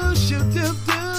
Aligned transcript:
do, 0.00 0.38
do, 0.52 0.74
do. 0.86 1.11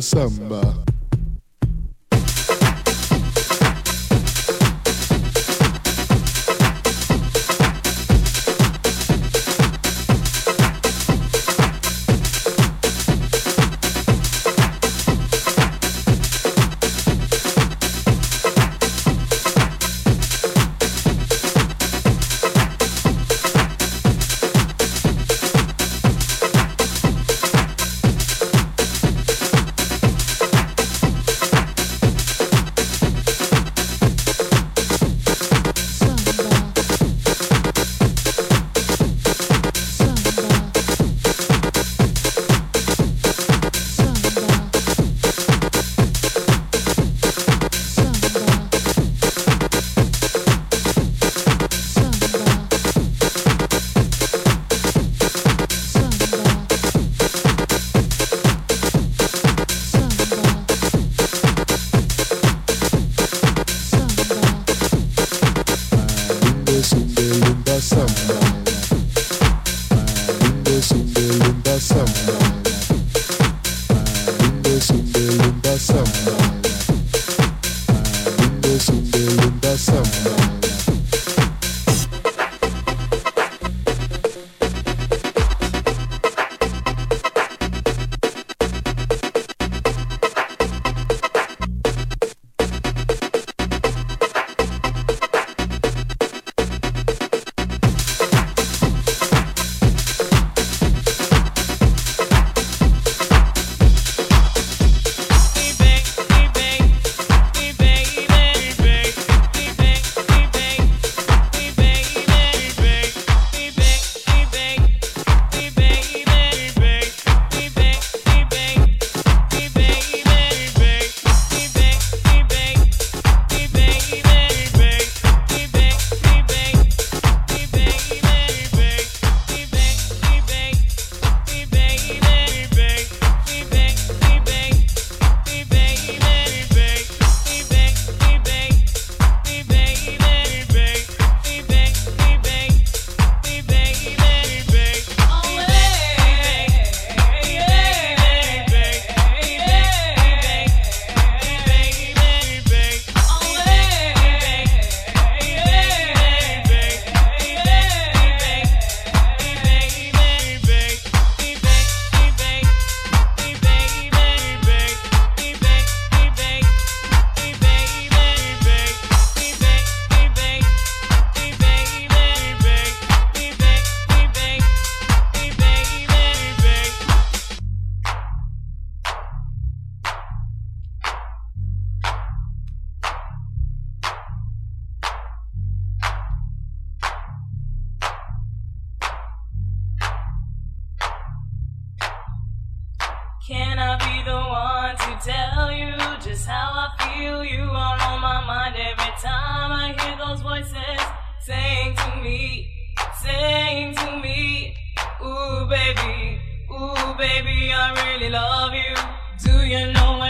Samba. 0.00 0.79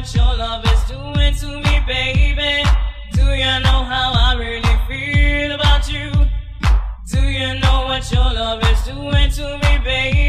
What 0.00 0.14
your 0.14 0.34
love 0.34 0.64
is 0.64 0.84
doing 0.84 1.34
to 1.34 1.60
me, 1.60 1.80
baby? 1.86 2.64
Do 3.12 3.22
you 3.34 3.60
know 3.60 3.84
how 3.84 4.14
I 4.14 4.34
really 4.34 4.62
feel 4.88 5.52
about 5.52 5.92
you? 5.92 6.10
Do 7.06 7.20
you 7.20 7.60
know 7.60 7.84
what 7.84 8.10
your 8.10 8.24
love 8.24 8.62
is 8.64 8.82
doing 8.86 9.30
to 9.32 9.58
me, 9.58 9.78
baby? 9.84 10.19